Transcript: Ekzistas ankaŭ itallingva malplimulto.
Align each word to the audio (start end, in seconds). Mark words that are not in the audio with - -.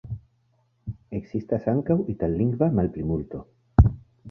Ekzistas 1.17 1.69
ankaŭ 1.75 1.99
itallingva 2.15 2.73
malplimulto. 2.81 3.45